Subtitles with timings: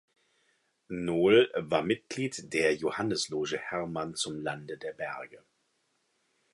[0.87, 5.43] Nohl war Mitglied der Johannisloge Hermann zum Lande der Berge.